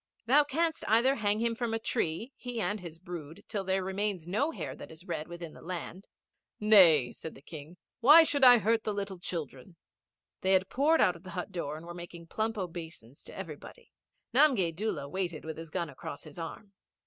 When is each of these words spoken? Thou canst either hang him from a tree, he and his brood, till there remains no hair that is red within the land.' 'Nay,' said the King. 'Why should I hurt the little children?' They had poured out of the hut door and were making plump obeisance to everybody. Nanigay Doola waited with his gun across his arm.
Thou 0.25 0.43
canst 0.43 0.83
either 0.87 1.13
hang 1.17 1.41
him 1.41 1.53
from 1.53 1.75
a 1.75 1.79
tree, 1.79 2.33
he 2.35 2.59
and 2.59 2.79
his 2.79 2.97
brood, 2.97 3.43
till 3.47 3.63
there 3.63 3.83
remains 3.83 4.27
no 4.27 4.49
hair 4.49 4.75
that 4.75 4.89
is 4.89 5.05
red 5.05 5.27
within 5.27 5.53
the 5.53 5.61
land.' 5.61 6.07
'Nay,' 6.59 7.11
said 7.13 7.35
the 7.35 7.39
King. 7.43 7.77
'Why 7.99 8.23
should 8.23 8.43
I 8.43 8.57
hurt 8.57 8.83
the 8.83 8.95
little 8.95 9.19
children?' 9.19 9.75
They 10.41 10.53
had 10.53 10.69
poured 10.69 11.01
out 11.01 11.15
of 11.15 11.21
the 11.21 11.29
hut 11.37 11.51
door 11.51 11.77
and 11.77 11.85
were 11.85 11.93
making 11.93 12.25
plump 12.29 12.57
obeisance 12.57 13.21
to 13.25 13.37
everybody. 13.37 13.91
Nanigay 14.33 14.71
Doola 14.71 15.07
waited 15.07 15.45
with 15.45 15.57
his 15.59 15.69
gun 15.69 15.87
across 15.87 16.23
his 16.23 16.39
arm. 16.39 16.73